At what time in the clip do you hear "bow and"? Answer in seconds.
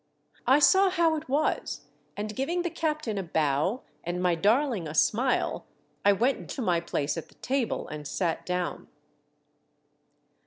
3.23-4.19